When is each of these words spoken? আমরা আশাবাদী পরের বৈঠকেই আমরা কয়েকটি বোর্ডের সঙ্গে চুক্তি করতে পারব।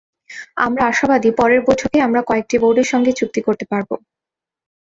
আমরা 0.65 0.83
আশাবাদী 0.91 1.29
পরের 1.39 1.61
বৈঠকেই 1.67 2.05
আমরা 2.07 2.21
কয়েকটি 2.29 2.55
বোর্ডের 2.61 2.87
সঙ্গে 2.91 3.11
চুক্তি 3.19 3.39
করতে 3.47 3.65
পারব। 3.71 3.89